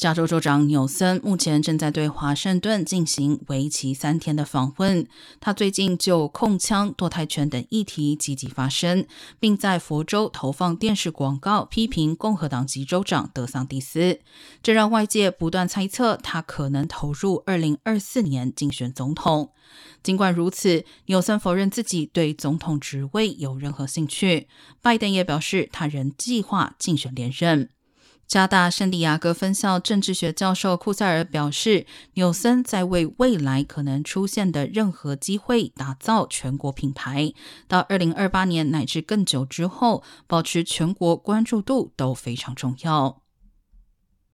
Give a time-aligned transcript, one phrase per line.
[0.00, 5.06] 加州州长纽森目前正在对华盛顿进行为期三天的访问。
[5.40, 9.04] 他最近就控枪、堕胎权等议题积极发声，
[9.38, 14.20] 并在佛州投放电视广告，批评共和党籍州长德桑蒂斯。
[14.62, 19.52] 这让外界不断猜测他可能投入二零二四年竞选总统。
[20.02, 24.48] 尽管如此，纽森否认自己对总统职位有任何兴趣。
[24.80, 27.68] 拜登也表示，他仍计划竞选连任。
[28.30, 31.84] 加大圣地亚哥分校政治学教授库塞尔表示，
[32.14, 37.32] 纽森在为未来可能出现的任何机会打造全国品牌，
[37.66, 43.19] 到二零二八年乃至更久之后，保持全国关注度都非常重要。